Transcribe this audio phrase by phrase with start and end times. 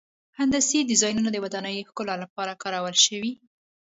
[0.39, 3.31] هندسي ډیزاینونه د ودانیو ښکلا لپاره کارول شوي.